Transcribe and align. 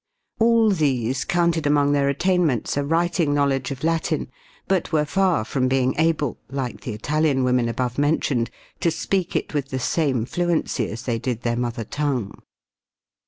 All 0.39 0.71
these 0.71 1.23
counted 1.25 1.67
among 1.67 1.91
their 1.91 2.09
attainments 2.09 2.75
a 2.75 2.83
writing 2.83 3.35
knowledge 3.35 3.69
of 3.69 3.83
Latin, 3.83 4.31
but 4.67 4.91
were 4.91 5.05
far 5.05 5.45
from 5.45 5.67
being 5.67 5.93
able, 5.99 6.39
like 6.49 6.81
the 6.81 6.93
Italian 6.93 7.43
women 7.43 7.69
above 7.69 7.99
mentioned, 7.99 8.49
to 8.79 8.89
speak 8.89 9.35
it 9.35 9.53
with 9.53 9.69
the 9.69 9.77
same 9.77 10.25
fluency 10.25 10.89
as 10.89 11.03
they 11.03 11.19
did 11.19 11.43
their 11.43 11.55
mother 11.55 11.83
tongue. 11.83 12.41